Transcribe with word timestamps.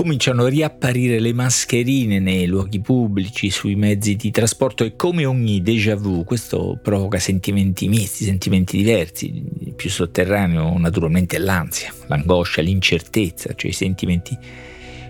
cominciano 0.00 0.44
a 0.44 0.48
riapparire 0.48 1.20
le 1.20 1.34
mascherine 1.34 2.20
nei 2.20 2.46
luoghi 2.46 2.80
pubblici, 2.80 3.50
sui 3.50 3.74
mezzi 3.74 4.16
di 4.16 4.30
trasporto 4.30 4.82
e 4.82 4.96
come 4.96 5.26
ogni 5.26 5.60
déjà 5.60 5.94
vu 5.94 6.24
questo 6.24 6.78
provoca 6.82 7.18
sentimenti 7.18 7.86
misti, 7.86 8.24
sentimenti 8.24 8.78
diversi, 8.78 9.44
il 9.60 9.74
più 9.74 9.90
sotterraneo 9.90 10.78
naturalmente 10.78 11.36
è 11.36 11.38
l'ansia, 11.38 11.92
l'angoscia, 12.06 12.62
l'incertezza, 12.62 13.52
cioè 13.54 13.72
i 13.72 13.74
sentimenti 13.74 14.38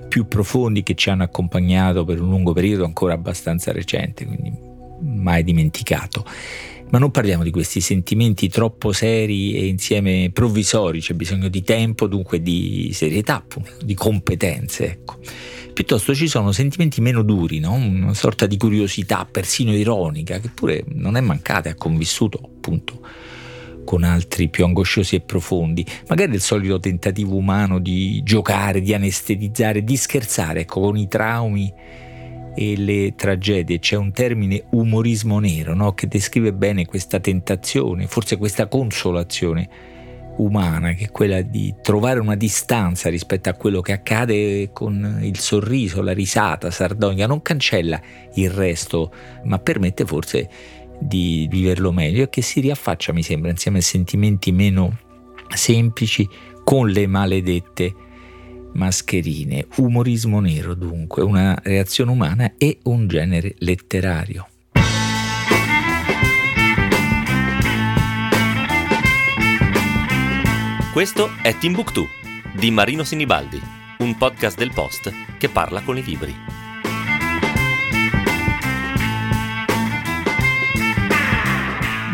più 0.09 0.27
profondi 0.27 0.83
che 0.83 0.97
ci 0.97 1.09
hanno 1.09 1.23
accompagnato 1.23 2.05
per 2.05 2.21
un 2.21 2.29
lungo 2.29 2.53
periodo 2.53 2.85
ancora 2.85 3.15
abbastanza 3.15 3.71
recente, 3.71 4.27
quindi 4.27 4.53
mai 5.03 5.45
dimenticato. 5.45 6.25
Ma 6.91 6.99
non 6.99 7.13
parliamo 7.13 7.45
di 7.45 7.51
questi 7.51 7.81
sentimenti 7.81 8.49
troppo 8.49 8.93
seri 8.93 9.55
e 9.55 9.67
insieme 9.67 10.31
provvisori, 10.33 11.01
c'è 11.01 11.15
bisogno 11.15 11.49
di 11.49 11.63
tempo, 11.63 12.09
dunque 12.09 12.43
di 12.43 12.91
serietà, 12.93 13.45
di 13.83 13.95
competenze. 13.95 14.87
Ecco. 14.87 15.19
Piuttosto 15.73 16.15
ci 16.15 16.27
sono 16.27 16.51
sentimenti 16.51 17.01
meno 17.01 17.23
duri, 17.23 17.61
no? 17.61 17.75
una 17.75 18.13
sorta 18.13 18.47
di 18.47 18.57
curiosità 18.57 19.27
persino 19.31 19.73
ironica, 19.73 20.39
che 20.39 20.51
pure 20.53 20.85
non 20.89 21.17
è 21.17 21.21
mancata 21.21 21.69
e 21.69 21.73
ha 21.73 21.77
convissuto 21.77 22.41
appunto 22.43 23.01
con 23.85 24.03
altri 24.03 24.49
più 24.49 24.65
angosciosi 24.65 25.17
e 25.17 25.21
profondi, 25.21 25.85
magari 26.09 26.35
il 26.35 26.41
solito 26.41 26.79
tentativo 26.79 27.37
umano 27.37 27.79
di 27.79 28.21
giocare, 28.23 28.81
di 28.81 28.95
anestetizzare, 28.95 29.83
di 29.83 29.97
scherzare 29.97 30.61
ecco, 30.61 30.81
con 30.81 30.97
i 30.97 31.09
traumi 31.09 31.73
e 32.61 32.77
le 32.77 33.15
tragedie. 33.15 33.79
C'è 33.79 33.97
un 33.97 34.13
termine 34.13 34.65
umorismo 34.73 35.39
nero 35.39 35.75
no? 35.75 35.95
che 35.95 36.07
descrive 36.07 36.53
bene 36.53 36.85
questa 36.85 37.19
tentazione, 37.19 38.07
forse 38.07 38.37
questa 38.37 38.67
consolazione 38.67 39.69
umana, 40.37 40.93
che 40.93 41.05
è 41.05 41.11
quella 41.11 41.41
di 41.41 41.75
trovare 41.81 42.21
una 42.21 42.35
distanza 42.35 43.09
rispetto 43.09 43.49
a 43.49 43.55
quello 43.55 43.81
che 43.81 43.93
accade 43.93 44.73
con 44.75 45.21
il 45.23 45.39
sorriso, 45.39 46.03
la 46.03 46.13
risata 46.13 46.71
sardonica, 46.71 47.27
non 47.27 47.41
cancella 47.41 47.99
il 48.35 48.51
resto, 48.51 49.11
ma 49.45 49.59
permette 49.59 50.05
forse 50.05 50.49
di 50.99 51.47
viverlo 51.51 51.93
meglio 51.93 52.25
e 52.25 52.29
che 52.29 52.43
si 52.43 52.61
riaffaccia, 52.61 53.15
mi 53.15 53.23
sembra, 53.23 53.51
insieme 53.51 53.79
a 53.79 53.83
sentimenti 53.83 54.53
meno 54.53 54.99
semplici 55.49 56.29
con 56.63 56.91
le 56.91 57.07
maledette 57.07 57.95
mascherine, 58.73 59.67
umorismo 59.77 60.41
nero 60.41 60.75
dunque, 60.75 61.23
una 61.23 61.59
reazione 61.63 62.11
umana 62.11 62.53
e 62.57 62.79
un 62.85 63.07
genere 63.09 63.55
letterario. 63.59 64.49
Questo 70.93 71.31
è 71.43 71.57
Timbuktu 71.57 72.07
di 72.53 72.71
Marino 72.71 73.05
Sinibaldi, 73.05 73.61
un 73.99 74.17
podcast 74.17 74.59
del 74.59 74.73
Post 74.75 75.13
che 75.39 75.49
parla 75.49 75.81
con 75.83 75.97
i 75.97 76.03
libri. 76.03 76.35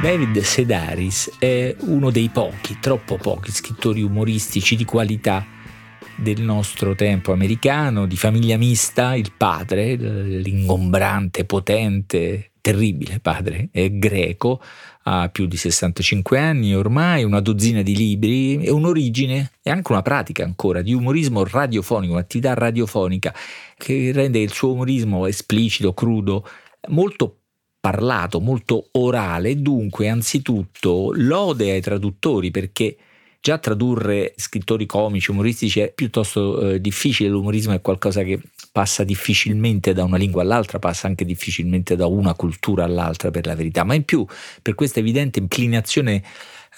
David 0.03 0.39
Sedaris 0.41 1.33
è 1.39 1.75
uno 1.81 2.11
dei 2.11 2.29
pochi, 2.29 2.79
troppo 2.79 3.17
pochi 3.17 3.51
scrittori 3.51 4.03
umoristici 4.03 4.77
di 4.77 4.85
qualità 4.85 5.56
del 6.17 6.41
nostro 6.41 6.95
tempo 6.95 7.33
americano, 7.33 8.07
di 8.07 8.17
famiglia 8.17 8.57
mista, 8.57 9.15
il 9.15 9.33
padre, 9.37 9.95
l'ingombrante, 9.95 11.45
potente, 11.45 12.53
terribile 12.61 13.21
padre, 13.21 13.69
è 13.71 13.91
greco, 13.93 14.61
ha 15.05 15.29
più 15.29 15.47
di 15.47 15.57
65 15.57 16.39
anni 16.39 16.75
ormai, 16.75 17.23
una 17.23 17.41
dozzina 17.41 17.83
di 17.83 17.95
libri 17.95 18.61
e 18.61 18.71
un'origine 18.71 19.53
e 19.63 19.71
anche 19.71 19.93
una 19.93 20.03
pratica 20.03 20.43
ancora 20.43 20.83
di 20.83 20.93
umorismo 20.93 21.45
radiofonico, 21.45 22.15
un'attività 22.15 22.55
radiofonica 22.55 23.33
che 23.77 24.11
rende 24.13 24.41
il 24.41 24.53
suo 24.53 24.73
umorismo 24.73 25.27
esplicito, 25.27 25.95
crudo, 25.95 26.45
molto 26.89 27.37
parlato, 27.79 28.41
molto 28.41 28.89
orale, 28.93 29.63
dunque 29.63 30.09
anzitutto 30.09 31.13
lode 31.15 31.71
ai 31.71 31.81
traduttori 31.81 32.51
perché 32.51 32.97
già 33.47 33.59
tradurre 33.59 34.35
scrittori 34.35 34.87
comici, 34.87 35.31
umoristici 35.31 35.79
è 35.79 35.93
piuttosto 35.93 36.73
eh, 36.73 36.81
difficile, 36.81 37.29
l'umorismo 37.29 37.75
è 37.75 37.81
qualcosa 37.81 38.25
che 38.25 38.41
passa 38.73 39.05
difficilmente 39.05 39.93
da 39.93 40.03
una 40.03 40.17
lingua 40.17 40.43
all'altra, 40.43 40.81
passa 40.81 41.07
anche 41.07 41.25
difficilmente 41.25 41.95
da 41.95 42.07
una 42.07 42.35
cultura 42.35 42.83
all'altra 42.83 43.31
per 43.31 43.47
la 43.47 43.55
verità, 43.55 43.85
ma 43.85 43.95
in 43.95 44.03
più 44.03 44.27
per 44.61 44.75
questa 44.75 44.99
evidente 44.99 45.39
inclinazione 45.39 46.25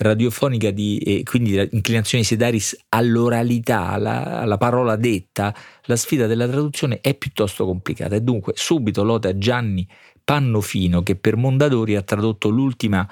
radiofonica 0.01 0.71
di, 0.71 0.99
e 0.99 1.23
quindi 1.23 1.55
inclinazione 1.71 2.23
di 2.23 2.29
Sedaris 2.29 2.85
all'oralità, 2.91 3.89
alla, 3.89 4.39
alla, 4.39 4.59
parola 4.59 4.97
detta, 4.97 5.55
la 5.85 5.97
sfida 5.97 6.27
della 6.27 6.47
traduzione 6.47 7.00
è 7.00 7.15
piuttosto 7.15 7.65
complicata. 7.65 8.15
E 8.15 8.21
dunque 8.21 8.53
subito 8.56 9.03
lode 9.03 9.31
a 9.31 9.39
Gianni 9.39 9.89
Pannofino 10.23 11.03
che 11.03 11.17
per 11.17 11.37
Mondadori 11.37 11.97
ha 11.97 12.03
tradotto 12.03 12.50
l'ultima 12.50 13.09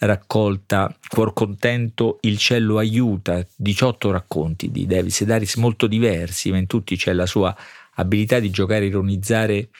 raccolta 0.00 0.94
Cuor 1.08 1.32
contento, 1.32 2.18
Il 2.22 2.38
cielo 2.38 2.78
aiuta, 2.78 3.44
18 3.56 4.10
racconti 4.10 4.70
di 4.70 4.86
David 4.86 5.10
Sedaris 5.10 5.56
molto 5.56 5.86
diversi, 5.86 6.50
ma 6.50 6.58
in 6.58 6.66
tutti 6.66 6.96
c'è 6.96 7.12
la 7.12 7.26
sua 7.26 7.54
abilità 7.94 8.38
di 8.38 8.50
giocare 8.50 8.86
ironizzare 8.86 9.70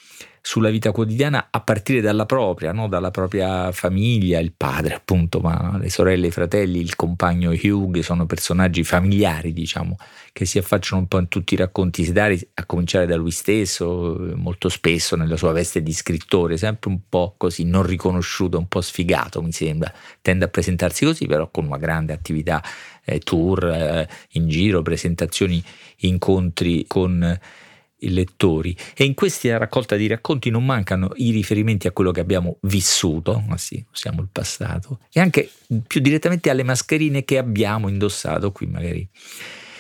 sulla 0.41 0.71
vita 0.71 0.93
quotidiana 0.93 1.49
a 1.51 1.61
partire 1.61 2.01
dalla 2.01 2.27
propria, 2.27 2.73
no? 2.73 2.89
dalla 2.89 3.11
propria 3.11 3.73
famiglia, 3.73 4.39
il 4.39 4.53
padre 4.57 4.95
appunto, 4.95 5.41
ma 5.41 5.77
le 5.79 5.91
sorelle, 5.91 6.29
i 6.29 6.31
fratelli, 6.31 6.81
il 6.81 6.97
compagno 6.97 7.51
Hugh 7.51 8.01
sono 8.01 8.27
personaggi 8.27 8.85
familiari, 8.85 9.53
diciamo, 9.53 9.97
che 10.33 10.45
si 10.45 10.59
affacciano 10.59 11.01
un 11.03 11.09
po' 11.09 11.19
in 11.19 11.29
tutti 11.29 11.55
i 11.55 11.57
racconti 11.57 12.05
sedari, 12.05 12.41
a 12.55 12.65
cominciare 12.65 13.07
da 13.07 13.17
lui 13.17 13.31
stesso, 13.31 14.17
molto 14.35 14.69
spesso 14.69 15.17
nella 15.17 15.37
sua 15.37 15.53
veste 15.53 15.83
di 15.83 15.93
scrittore, 15.93 16.57
sempre 16.57 16.91
un 16.91 17.01
po' 17.09 17.35
così 17.37 17.65
non 17.65 17.83
riconosciuto, 17.83 18.59
un 18.59 18.69
po' 18.69 18.81
sfigato 18.81 19.43
mi 19.43 19.53
sembra, 19.53 19.93
tende 20.23 20.45
a 20.45 20.49
presentarsi 20.49 21.05
così, 21.05 21.27
però 21.27 21.51
con 21.51 21.67
una 21.67 21.79
grande 21.79 22.13
attività, 22.13 22.63
eh, 23.05 23.19
tour 23.19 23.65
eh, 23.65 24.09
in 24.33 24.49
giro, 24.49 24.83
presentazioni, 24.83 25.63
incontri 26.01 26.85
con 26.87 27.23
i 27.23 27.68
lettori 28.01 28.77
e 28.97 29.05
in 29.05 29.15
questa 29.15 29.59
raccolta 29.59 29.97
di 29.97 30.07
racconti 30.07 30.51
non 30.51 30.65
mancano 30.65 31.11
i 31.17 31.31
riferimenti 31.31 31.87
a 31.87 31.93
quello 31.93 32.13
che 32.13 32.21
abbiamo 32.21 32.59
vissuto, 32.63 33.43
ma 33.47 33.57
sì, 33.57 33.85
siamo 33.93 34.21
il 34.21 34.29
passato, 34.31 35.01
e 35.13 35.21
anche 35.21 35.51
più 35.87 36.01
direttamente 36.01 36.51
alle 36.51 36.63
mascherine 36.63 37.25
che 37.25 37.39
abbiamo 37.39 37.89
indossato, 37.89 38.53
qui 38.53 38.67
magari 38.67 39.09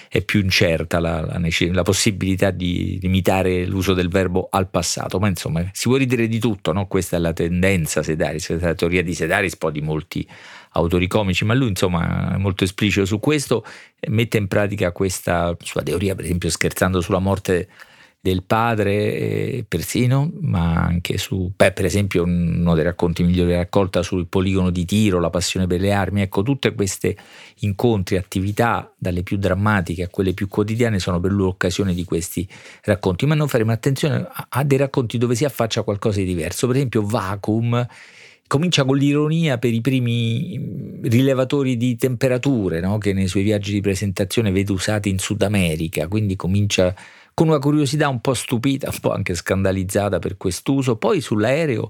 è 0.09 0.23
più 0.23 0.41
incerta 0.41 0.99
la, 1.01 1.21
la, 1.21 1.39
la 1.39 1.83
possibilità 1.83 2.51
di 2.51 2.99
limitare 3.01 3.67
l'uso 3.67 3.93
del 3.93 4.09
verbo 4.09 4.49
al 4.51 4.69
passato, 4.71 5.19
ma 5.19 5.29
insomma 5.29 5.69
si 5.73 5.89
può 5.89 5.97
ridere 5.97 6.27
di 6.29 6.39
tutto, 6.39 6.73
no? 6.73 6.87
questa 6.87 7.17
è 7.17 7.21
la 7.21 7.33
tendenza 7.35 8.03
Sedaris, 8.03 8.59
la 8.59 8.75
teoria 8.75 9.03
di 9.03 9.15
Sedaris, 9.15 9.57
poi 9.57 9.73
di 9.73 9.83
molti 9.83 10.27
autori 10.73 11.07
comici, 11.07 11.45
ma 11.45 11.55
lui 11.55 11.69
insomma 11.69 12.35
è 12.35 12.39
molto 12.39 12.65
esplicito 12.65 13.05
su 13.05 13.21
questo, 13.21 13.65
mette 14.09 14.39
in 14.39 14.49
pratica 14.49 14.93
questa 14.93 15.55
sua 15.63 15.83
teoria, 15.83 16.15
per 16.15 16.25
esempio 16.25 16.49
scherzando 16.49 17.01
sulla 17.01 17.19
morte 17.19 17.69
del 18.21 18.43
padre 18.43 18.93
eh, 18.93 19.65
persino, 19.67 20.31
ma 20.41 20.75
anche 20.75 21.19
su, 21.19 21.53
beh, 21.55 21.73
per 21.73 21.85
esempio 21.85 22.25
uno 22.25 22.75
dei 22.75 22.83
racconti 22.83 23.23
migliori 23.23 23.55
raccolta 23.55 24.03
sul 24.03 24.27
poligono 24.27 24.71
di 24.71 24.85
tiro, 24.85 25.21
la 25.21 25.31
passione 25.31 25.67
per 25.67 25.81
le 25.81 25.93
armi, 25.93 26.23
ecco 26.23 26.43
tutte 26.43 26.75
queste 26.75 27.17
incontri, 27.61 28.17
attività 28.17 28.93
dalle 28.99 29.23
più 29.23 29.37
drammatiche 29.37 30.03
a 30.03 30.09
quelle 30.09 30.35
più 30.35 30.49
quotidiane 30.49 30.99
sono 30.99 31.21
per 31.21 31.31
lui 31.31 31.45
l'occasione 31.45 31.95
di 31.95 32.05
questi 32.05 32.47
racconti, 32.83 33.25
ma 33.25 33.35
non 33.35 33.47
faremo 33.47 33.71
attenzione 33.71 34.17
a, 34.17 34.47
a 34.49 34.65
dei 34.65 34.79
racconti 34.79 35.17
dove 35.17 35.37
si 35.37 35.45
affaccia 35.45 35.83
qualcosa 35.83 36.19
di 36.19 36.27
diverso, 36.27 36.67
per 36.67 36.77
esempio 36.77 37.03
Vacuum, 37.03 37.87
comincia 38.49 38.85
con 38.85 38.97
l'ironia 38.97 39.59
per 39.59 39.73
i 39.73 39.81
primi 39.81 40.99
rilevatori 41.03 41.77
di 41.77 41.97
temperature 41.97 42.81
no? 42.81 42.99
che 42.99 43.13
nei 43.13 43.29
suoi 43.29 43.43
viaggi 43.45 43.73
di 43.73 43.81
presentazione 43.81 44.51
vede 44.51 44.73
usati 44.73 45.09
in 45.09 45.19
Sud 45.19 45.43
America, 45.43 46.09
quindi 46.09 46.35
comincia 46.35 46.93
con 47.39 47.47
una 47.47 47.61
curiosità 47.61 48.09
un 48.09 48.21
po' 48.21 48.35
stupita, 48.35 48.91
un 48.91 48.99
po' 48.99 49.13
anche 49.13 49.37
scandalizzata 49.37 50.19
per 50.19 50.37
quest'uso, 50.37 50.97
poi 50.97 51.21
sull'aereo 51.21 51.89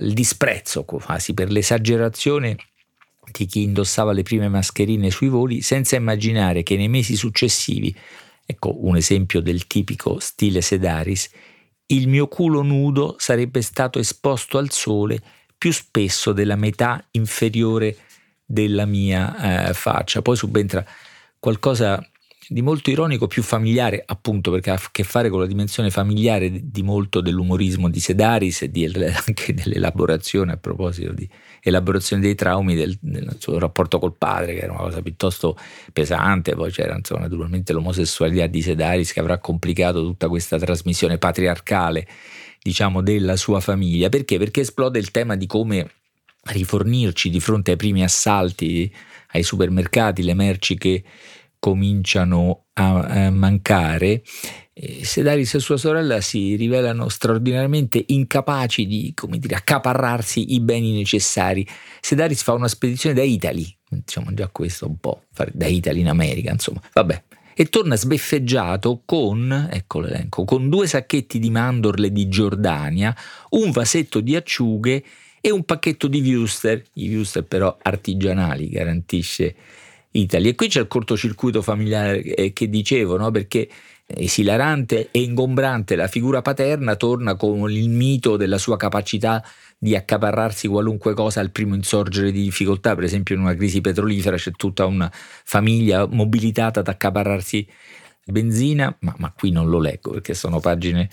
il 0.00 0.12
disprezzo 0.12 0.84
quasi 0.84 1.32
per 1.32 1.50
l'esagerazione 1.50 2.54
di 3.32 3.46
chi 3.46 3.62
indossava 3.62 4.12
le 4.12 4.24
prime 4.24 4.50
mascherine 4.50 5.10
sui 5.10 5.28
voli 5.28 5.62
senza 5.62 5.96
immaginare 5.96 6.62
che 6.62 6.76
nei 6.76 6.90
mesi 6.90 7.16
successivi, 7.16 7.96
ecco 8.44 8.86
un 8.86 8.94
esempio 8.94 9.40
del 9.40 9.66
tipico 9.66 10.18
stile 10.18 10.60
Sedaris, 10.60 11.30
il 11.86 12.06
mio 12.06 12.28
culo 12.28 12.60
nudo 12.60 13.14
sarebbe 13.16 13.62
stato 13.62 13.98
esposto 13.98 14.58
al 14.58 14.70
sole 14.70 15.18
più 15.56 15.72
spesso 15.72 16.32
della 16.34 16.56
metà 16.56 17.02
inferiore 17.12 17.96
della 18.44 18.84
mia 18.84 19.68
eh, 19.70 19.72
faccia. 19.72 20.20
Poi 20.20 20.36
subentra 20.36 20.84
qualcosa 21.38 22.06
di 22.52 22.62
molto 22.62 22.90
ironico, 22.90 23.28
più 23.28 23.44
familiare, 23.44 24.02
appunto 24.04 24.50
perché 24.50 24.70
ha 24.70 24.74
a 24.74 24.88
che 24.90 25.04
fare 25.04 25.28
con 25.28 25.38
la 25.38 25.46
dimensione 25.46 25.88
familiare 25.88 26.50
di 26.64 26.82
molto 26.82 27.20
dell'umorismo 27.20 27.88
di 27.88 28.00
Sedaris 28.00 28.62
e 28.62 28.70
di, 28.72 28.84
anche 29.24 29.54
dell'elaborazione 29.54 30.50
a 30.50 30.56
proposito 30.56 31.12
di 31.12 31.28
elaborazione 31.60 32.22
dei 32.22 32.34
traumi 32.34 32.74
del, 32.74 32.98
del, 33.00 33.36
suo 33.38 33.56
rapporto 33.56 34.00
col 34.00 34.16
padre, 34.18 34.54
che 34.54 34.62
era 34.62 34.72
una 34.72 34.82
cosa 34.82 35.00
piuttosto 35.00 35.56
pesante. 35.92 36.56
Poi 36.56 36.72
c'era 36.72 36.96
insomma, 36.96 37.20
naturalmente 37.20 37.72
l'omosessualità 37.72 38.48
di 38.48 38.62
Sedaris 38.62 39.12
che 39.12 39.20
avrà 39.20 39.38
complicato 39.38 40.02
tutta 40.02 40.26
questa 40.26 40.58
trasmissione 40.58 41.18
patriarcale, 41.18 42.04
diciamo, 42.60 43.00
della 43.00 43.36
sua 43.36 43.60
famiglia. 43.60 44.08
Perché? 44.08 44.38
Perché 44.38 44.62
esplode 44.62 44.98
il 44.98 45.12
tema 45.12 45.36
di 45.36 45.46
come 45.46 45.88
rifornirci 46.42 47.30
di 47.30 47.38
fronte 47.38 47.70
ai 47.70 47.76
primi 47.76 48.02
assalti 48.02 48.92
ai 49.32 49.44
supermercati, 49.44 50.24
le 50.24 50.34
merci 50.34 50.76
che 50.76 51.04
cominciano 51.60 52.64
a, 52.72 53.26
a 53.26 53.30
mancare, 53.30 54.22
Sedaris 55.02 55.54
e 55.54 55.60
sua 55.60 55.76
sorella 55.76 56.22
si 56.22 56.56
rivelano 56.56 57.08
straordinariamente 57.10 58.02
incapaci 58.08 58.86
di 58.86 59.14
dire, 59.38 59.54
accaparrarsi 59.54 60.54
i 60.54 60.60
beni 60.60 60.92
necessari. 60.92 61.66
Sedaris 62.00 62.42
fa 62.42 62.54
una 62.54 62.68
spedizione 62.68 63.14
da 63.14 63.22
Italy, 63.22 63.66
diciamo 63.88 64.32
già 64.32 64.48
questo 64.48 64.86
un 64.86 64.96
po', 64.98 65.24
da 65.52 65.66
Italy 65.66 66.00
in 66.00 66.08
America, 66.08 66.50
insomma, 66.50 66.80
vabbè. 66.94 67.22
E 67.54 67.66
torna 67.66 67.94
sbeffeggiato 67.94 69.02
con, 69.04 69.68
ecco 69.70 70.00
l'elenco, 70.00 70.44
con 70.44 70.70
due 70.70 70.86
sacchetti 70.86 71.38
di 71.38 71.50
mandorle 71.50 72.10
di 72.10 72.26
Giordania, 72.28 73.14
un 73.50 73.70
vasetto 73.70 74.20
di 74.20 74.34
acciughe 74.34 75.04
e 75.42 75.50
un 75.50 75.64
pacchetto 75.64 76.06
di 76.06 76.20
Wuster, 76.34 76.82
i 76.94 77.14
Wuster 77.14 77.44
però 77.44 77.76
artigianali, 77.82 78.70
garantisce 78.70 79.54
Italia. 80.12 80.50
E 80.50 80.54
qui 80.54 80.68
c'è 80.68 80.80
il 80.80 80.88
cortocircuito 80.88 81.62
familiare 81.62 82.22
eh, 82.22 82.52
che 82.52 82.68
dicevo, 82.68 83.16
no? 83.16 83.30
perché 83.30 83.68
esilarante 84.12 85.08
e 85.10 85.20
ingombrante 85.20 85.94
la 85.94 86.08
figura 86.08 86.42
paterna 86.42 86.96
torna 86.96 87.36
con 87.36 87.70
il 87.70 87.88
mito 87.88 88.36
della 88.36 88.58
sua 88.58 88.76
capacità 88.76 89.42
di 89.78 89.94
accaparrarsi 89.94 90.68
qualunque 90.68 91.14
cosa 91.14 91.40
al 91.40 91.52
primo 91.52 91.74
insorgere 91.74 92.32
di 92.32 92.42
difficoltà, 92.42 92.94
per 92.94 93.04
esempio 93.04 93.34
in 93.34 93.42
una 93.42 93.54
crisi 93.54 93.80
petrolifera 93.80 94.36
c'è 94.36 94.50
tutta 94.52 94.84
una 94.84 95.10
famiglia 95.12 96.06
mobilitata 96.06 96.80
ad 96.80 96.88
accaparrarsi 96.88 97.66
benzina, 98.30 98.94
ma, 99.00 99.14
ma, 99.18 99.32
qui 99.32 99.50
non 99.50 99.68
lo 99.68 99.78
leggo 99.78 100.10
perché 100.12 100.34
sono 100.34 100.60
pagine 100.60 101.08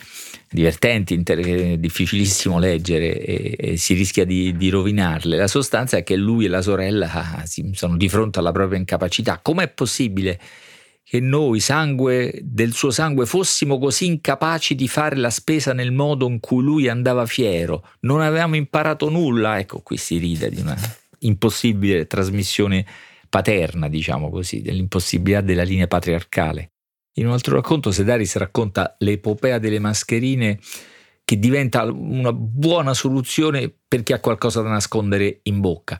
divertenti, 0.49 1.13
inter- 1.13 1.45
è 1.45 1.77
difficilissimo 1.77 2.59
leggere 2.59 3.19
e, 3.19 3.55
e 3.57 3.77
si 3.77 3.93
rischia 3.93 4.25
di, 4.25 4.55
di, 4.55 4.69
rovinarle. 4.69 5.37
La 5.37 5.47
sostanza 5.47 5.97
è 5.97 6.03
che 6.03 6.15
lui 6.15 6.45
e 6.45 6.47
la 6.47 6.61
sorella 6.61 7.11
ah, 7.11 7.43
sono 7.71 7.97
di 7.97 8.09
fronte 8.09 8.39
alla 8.39 8.51
propria 8.51 8.79
incapacità. 8.79 9.39
Com'è 9.41 9.67
possibile 9.69 10.39
che 11.03 11.21
noi, 11.21 11.61
sangue 11.61 12.37
del 12.43 12.73
suo 12.73 12.91
sangue, 12.91 13.25
fossimo 13.25 13.79
così 13.79 14.07
incapaci 14.07 14.75
di 14.75 14.89
fare 14.89 15.15
la 15.15 15.29
spesa 15.29 15.71
nel 15.71 15.93
modo 15.93 16.27
in 16.27 16.41
cui 16.41 16.61
lui 16.61 16.89
andava 16.89 17.25
fiero? 17.25 17.87
Non 18.01 18.19
avevamo 18.19 18.57
imparato 18.57 19.09
nulla? 19.09 19.57
Ecco, 19.57 19.79
qui 19.79 19.95
si 19.95 20.17
ride 20.17 20.49
di 20.49 20.59
una 20.59 20.75
impossibile 21.19 22.07
trasmissione 22.07 22.85
paterna, 23.29 23.87
diciamo 23.87 24.29
così, 24.29 24.61
dell'impossibilità 24.61 25.41
della 25.41 25.63
linea 25.63 25.87
patriarcale. 25.87 26.71
In 27.17 27.27
un 27.27 27.33
altro 27.33 27.55
racconto 27.55 27.91
Sedaris 27.91 28.35
racconta 28.35 28.95
l'epopea 28.99 29.57
delle 29.59 29.79
mascherine 29.79 30.59
che 31.25 31.39
diventa 31.39 31.83
una 31.83 32.31
buona 32.31 32.93
soluzione 32.93 33.73
per 33.87 34.03
chi 34.03 34.13
ha 34.13 34.19
qualcosa 34.19 34.61
da 34.61 34.69
nascondere 34.69 35.39
in 35.43 35.59
bocca. 35.59 35.99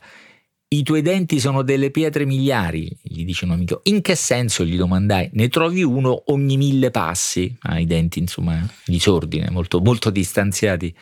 I 0.70 0.82
tuoi 0.82 1.02
denti 1.02 1.40
sono 1.40 1.62
delle 1.62 1.90
pietre 1.90 2.24
miliari, 2.24 2.94
gli 3.02 3.24
dice 3.24 3.46
un 3.46 3.52
amico. 3.52 3.80
In 3.84 4.00
che 4.00 4.14
senso? 4.14 4.64
gli 4.64 4.76
domandai. 4.76 5.30
Ne 5.32 5.48
trovi 5.48 5.82
uno 5.82 6.24
ogni 6.26 6.56
mille 6.56 6.90
passi. 6.90 7.54
Ah, 7.60 7.78
i 7.78 7.86
denti, 7.86 8.18
insomma, 8.18 8.66
disordine, 8.84 9.50
molto, 9.50 9.80
molto 9.80 10.10
distanziati 10.10 10.94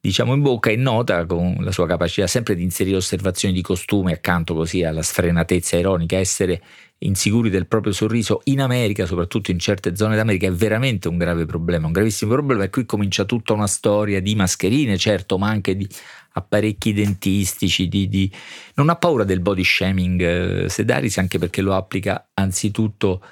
diciamo 0.00 0.32
in 0.34 0.40
bocca 0.40 0.70
è 0.70 0.76
nota 0.76 1.26
con 1.26 1.56
la 1.60 1.72
sua 1.72 1.86
capacità 1.86 2.26
sempre 2.26 2.54
di 2.54 2.62
inserire 2.62 2.96
osservazioni 2.96 3.52
di 3.54 3.60
costume 3.60 4.12
accanto 4.12 4.54
così 4.54 4.82
alla 4.82 5.02
sfrenatezza 5.02 5.76
ironica, 5.76 6.16
essere 6.16 6.62
insicuri 7.02 7.50
del 7.50 7.66
proprio 7.66 7.92
sorriso 7.92 8.40
in 8.44 8.60
America, 8.60 9.06
soprattutto 9.06 9.50
in 9.50 9.58
certe 9.58 9.96
zone 9.96 10.16
d'America, 10.16 10.46
è 10.46 10.52
veramente 10.52 11.08
un 11.08 11.16
grave 11.16 11.46
problema, 11.46 11.86
un 11.86 11.92
gravissimo 11.92 12.32
problema 12.32 12.64
e 12.64 12.70
qui 12.70 12.84
comincia 12.84 13.24
tutta 13.24 13.52
una 13.52 13.66
storia 13.66 14.20
di 14.20 14.34
mascherine, 14.34 14.96
certo, 14.98 15.38
ma 15.38 15.48
anche 15.48 15.76
di 15.76 15.88
apparecchi 16.32 16.92
dentistici, 16.92 17.88
di, 17.88 18.08
di... 18.08 18.30
non 18.74 18.88
ha 18.88 18.96
paura 18.96 19.24
del 19.24 19.40
body 19.40 19.64
shaming 19.64 20.20
eh, 20.20 20.68
Sedaris 20.68 21.18
anche 21.18 21.38
perché 21.38 21.62
lo 21.62 21.74
applica 21.74 22.30
anzitutto 22.34 23.22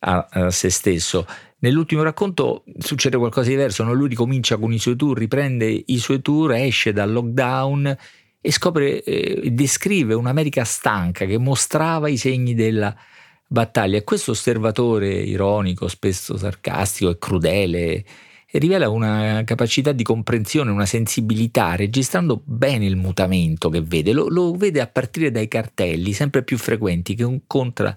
a, 0.00 0.26
a 0.30 0.50
se 0.50 0.70
stesso. 0.70 1.26
Nell'ultimo 1.58 2.02
racconto 2.02 2.64
succede 2.78 3.16
qualcosa 3.16 3.48
di 3.48 3.54
diverso, 3.54 3.82
no? 3.82 3.92
lui 3.94 4.08
ricomincia 4.08 4.58
con 4.58 4.72
i 4.72 4.78
suoi 4.78 4.96
tour, 4.96 5.16
riprende 5.16 5.84
i 5.86 5.98
suoi 5.98 6.20
tour, 6.20 6.52
esce 6.52 6.92
dal 6.92 7.10
lockdown 7.10 7.96
e 8.40 8.52
scopre, 8.52 9.02
eh, 9.02 9.50
descrive 9.50 10.14
un'America 10.14 10.64
stanca 10.64 11.24
che 11.24 11.38
mostrava 11.38 12.08
i 12.08 12.18
segni 12.18 12.54
della 12.54 12.94
battaglia. 13.46 13.96
E 13.96 14.04
questo 14.04 14.32
osservatore 14.32 15.08
ironico, 15.08 15.88
spesso 15.88 16.36
sarcastico 16.36 17.10
e 17.10 17.18
crudele, 17.18 18.04
rivela 18.52 18.88
una 18.88 19.42
capacità 19.44 19.92
di 19.92 20.02
comprensione, 20.02 20.70
una 20.70 20.86
sensibilità, 20.86 21.74
registrando 21.74 22.42
bene 22.44 22.84
il 22.84 22.96
mutamento 22.96 23.68
che 23.68 23.80
vede. 23.80 24.12
Lo, 24.12 24.28
lo 24.28 24.52
vede 24.52 24.80
a 24.80 24.86
partire 24.86 25.30
dai 25.30 25.48
cartelli 25.48 26.12
sempre 26.12 26.42
più 26.42 26.58
frequenti 26.58 27.14
che 27.14 27.22
incontra 27.22 27.96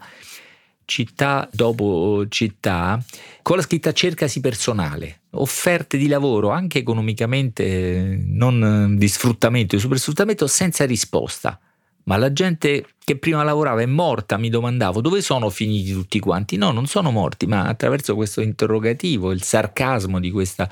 città 0.89 1.47
dopo 1.53 2.25
città, 2.30 3.01
con 3.44 3.57
la 3.57 3.62
scritta 3.62 3.94
cercasi 3.94 4.39
personale, 4.39 5.21
offerte 5.31 5.97
di 5.97 6.07
lavoro 6.07 6.50
anche 6.50 6.80
economicamente 6.80 8.19
non 8.25 8.95
di 8.97 9.07
sfruttamento, 9.07 9.75
di 9.75 9.81
supersfruttamento 9.81 10.47
senza 10.47 10.86
risposta. 10.86 11.59
Ma 12.06 12.18
la 12.18 12.33
gente 12.33 12.86
che 13.03 13.18
prima 13.18 13.44
lavorava 13.44 13.81
è 13.81 13.86
morta, 13.86 14.38
mi 14.38 14.50
domandavo 14.50 15.00
dove 15.00 15.21
sono 15.21 15.51
finiti 15.51 15.91
tutti 15.91 16.19
quanti? 16.19 16.57
No, 16.57 16.71
non 16.71 16.88
sono 16.88 17.12
morti, 17.12 17.45
ma 17.45 17.68
attraverso 17.68 18.15
questo 18.15 18.41
interrogativo, 18.41 19.31
il 19.31 19.44
sarcasmo 19.44 20.19
di 20.19 20.31
questa 20.31 20.68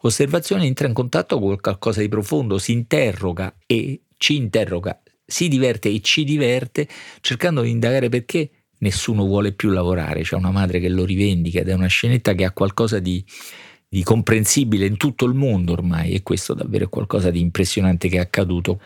osservazione 0.00 0.64
entra 0.64 0.86
in 0.86 0.94
contatto 0.94 1.38
con 1.38 1.58
qualcosa 1.60 2.00
di 2.00 2.08
profondo, 2.08 2.56
si 2.56 2.72
interroga 2.72 3.54
e 3.66 4.00
ci 4.16 4.36
interroga, 4.36 4.98
si 5.26 5.48
diverte 5.48 5.90
e 5.90 6.00
ci 6.00 6.24
diverte 6.24 6.88
cercando 7.20 7.60
di 7.60 7.70
indagare 7.70 8.08
perché 8.08 8.50
nessuno 8.78 9.24
vuole 9.24 9.52
più 9.52 9.70
lavorare, 9.70 10.22
c'è 10.22 10.36
una 10.36 10.50
madre 10.50 10.80
che 10.80 10.88
lo 10.88 11.04
rivendica 11.04 11.60
ed 11.60 11.68
è 11.68 11.74
una 11.74 11.86
scenetta 11.86 12.34
che 12.34 12.44
ha 12.44 12.52
qualcosa 12.52 12.98
di, 12.98 13.24
di 13.88 14.02
comprensibile 14.02 14.86
in 14.86 14.96
tutto 14.96 15.24
il 15.24 15.34
mondo 15.34 15.72
ormai 15.72 16.12
e 16.12 16.22
questo 16.22 16.54
davvero 16.54 16.84
è 16.84 16.88
qualcosa 16.88 17.30
di 17.30 17.40
impressionante 17.40 18.08
che 18.08 18.16
è 18.16 18.20
accaduto. 18.20 18.80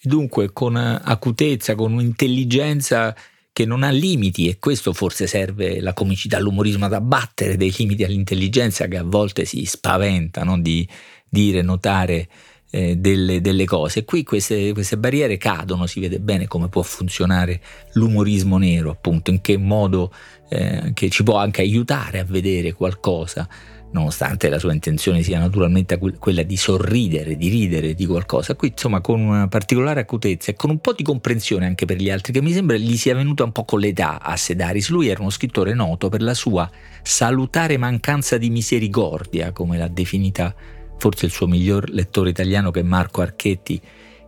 Dunque 0.00 0.52
con 0.52 0.76
acutezza, 0.76 1.74
con 1.74 1.92
un'intelligenza 1.92 3.14
che 3.52 3.66
non 3.66 3.82
ha 3.82 3.90
limiti 3.90 4.48
e 4.48 4.58
questo 4.58 4.92
forse 4.92 5.26
serve 5.26 5.80
la 5.80 5.92
comicità, 5.92 6.40
l'umorismo 6.40 6.86
ad 6.86 6.94
abbattere 6.94 7.56
dei 7.56 7.72
limiti 7.76 8.02
all'intelligenza 8.02 8.86
che 8.86 8.96
a 8.96 9.04
volte 9.04 9.44
si 9.44 9.64
spaventa 9.66 10.42
di 10.58 10.88
dire, 11.28 11.62
notare 11.62 12.28
eh, 12.74 12.96
delle, 12.96 13.42
delle, 13.42 13.66
cose. 13.66 14.04
Qui 14.04 14.24
queste, 14.24 14.72
queste, 14.72 14.96
barriere 14.96 15.36
cadono, 15.36 15.86
si 15.86 16.00
vede 16.00 16.18
bene 16.20 16.48
come 16.48 16.68
può 16.68 16.80
funzionare 16.80 17.60
l'umorismo 17.92 18.56
nero, 18.56 18.90
appunto, 18.90 19.30
in 19.30 19.42
che 19.42 19.58
modo 19.58 20.10
eh, 20.48 20.92
che 20.94 21.10
ci 21.10 21.22
può 21.22 21.36
anche 21.36 21.60
aiutare 21.60 22.18
a 22.18 22.24
vedere 22.24 22.72
qualcosa, 22.72 23.46
nonostante 23.90 24.48
la 24.48 24.58
sua 24.58 24.72
intenzione 24.72 25.22
sia 25.22 25.38
naturalmente 25.38 25.98
quella 26.18 26.42
di 26.42 26.56
sorridere, 26.56 27.36
di 27.36 27.50
ridere 27.50 27.92
di 27.92 28.06
qualcosa. 28.06 28.54
Qui, 28.54 28.68
insomma, 28.68 29.02
con 29.02 29.20
una 29.20 29.48
particolare 29.48 30.00
acutezza 30.00 30.50
e 30.50 30.54
con 30.54 30.70
un 30.70 30.78
po' 30.78 30.94
di 30.94 31.02
comprensione 31.02 31.66
anche 31.66 31.84
per 31.84 31.98
gli 31.98 32.08
altri, 32.08 32.32
che 32.32 32.40
mi 32.40 32.54
sembra 32.54 32.78
gli 32.78 32.96
sia 32.96 33.14
venuta 33.14 33.44
un 33.44 33.52
po' 33.52 33.66
con 33.66 33.80
l'età 33.80 34.18
a 34.18 34.34
Sedaris. 34.34 34.88
Lui 34.88 35.08
era 35.08 35.20
uno 35.20 35.28
scrittore 35.28 35.74
noto 35.74 36.08
per 36.08 36.22
la 36.22 36.32
sua 36.32 36.70
salutare 37.02 37.76
mancanza 37.76 38.38
di 38.38 38.48
misericordia, 38.48 39.52
come 39.52 39.76
l'ha 39.76 39.88
definita 39.88 40.54
forse 41.02 41.26
il 41.26 41.32
suo 41.32 41.48
miglior 41.48 41.90
lettore 41.90 42.30
italiano 42.30 42.70
che 42.70 42.78
è 42.78 42.84
Marco 42.84 43.22
Archetti 43.22 43.80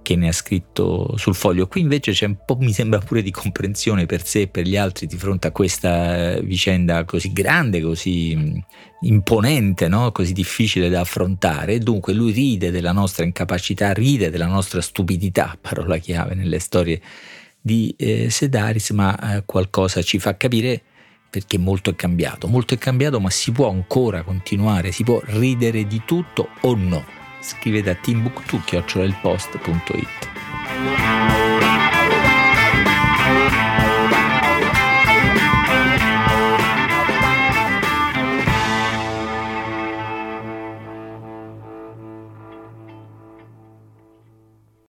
che 0.03 0.17
ne 0.17 0.27
ha 0.27 0.33
scritto 0.33 1.17
sul 1.17 1.37
foglio. 1.37 1.69
Qui 1.69 1.81
invece 1.81 2.11
c'è 2.11 2.27
un 2.27 2.37
po', 2.45 2.57
mi 2.59 2.73
sembra 2.73 2.99
pure 2.99 3.23
di 3.23 3.31
comprensione 3.31 4.07
per 4.07 4.27
sé 4.27 4.41
e 4.41 4.49
per 4.49 4.67
gli 4.67 4.77
altri 4.77 5.07
di 5.07 5.17
fronte 5.17 5.47
a 5.47 5.53
questa 5.53 6.37
vicenda 6.41 7.05
così 7.05 7.33
grande, 7.33 7.81
così 7.81 8.61
imponente, 9.03 9.87
no? 9.87 10.11
così 10.11 10.33
difficile 10.33 10.89
da 10.89 11.01
affrontare. 11.01 11.79
Dunque 11.79 12.13
lui 12.13 12.33
ride 12.33 12.73
della 12.73 12.93
nostra 12.93 13.25
incapacità, 13.25 13.93
ride 13.93 14.31
della 14.31 14.47
nostra 14.47 14.81
stupidità, 14.81 15.57
parola 15.63 15.97
chiave 15.99 16.35
nelle 16.35 16.59
storie 16.59 17.01
di 17.61 17.95
eh, 17.97 18.31
Sedaris, 18.31 18.91
ma 18.91 19.37
eh, 19.37 19.45
qualcosa 19.47 20.03
ci 20.03 20.19
fa 20.19 20.37
capire 20.37 20.83
perché 21.35 21.59
molto 21.59 21.91
è 21.91 21.97
cambiato, 21.97 22.47
molto 22.47 22.75
è 22.75 22.79
cambiato 22.79 23.19
ma 23.19 23.29
si 23.29 23.51
può 23.51 23.69
ancora 23.69 24.23
continuare, 24.23 24.93
si 24.93 25.03
può 25.03 25.21
ridere 25.25 25.85
di 25.85 26.03
tutto 26.05 26.51
o 26.61 26.77
no. 26.77 27.05
Scrivete 27.41 27.91
a 27.91 27.95
timbuktu.it 27.97 28.73